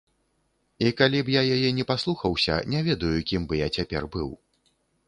І 0.85 0.91
калі 1.01 1.19
б 1.27 1.35
я 1.35 1.43
яе 1.57 1.69
не 1.81 1.85
паслухаўся, 1.91 2.59
не 2.77 2.85
ведаю, 2.89 3.15
кім 3.35 3.41
бы 3.51 3.65
я 3.65 3.73
цяпер 3.79 4.11
быў. 4.19 4.29